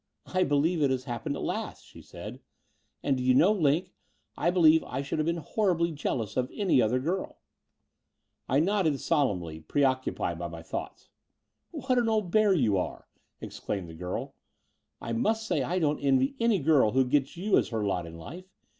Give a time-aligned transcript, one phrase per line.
[0.33, 2.39] I believe it has happened at last," she said;
[3.03, 3.87] and do you know, Line,
[4.35, 7.37] I believe I should have been horribly jealous of any other girl?
[7.93, 11.09] *' I nodded solemnly, preoccupied by my thoughts.
[11.69, 13.07] "What an old bear you are!"
[13.41, 14.33] exclaimed the girl.
[14.99, 18.17] "I must say I don't envy any girl who gets you as her lot in
[18.17, 18.45] life.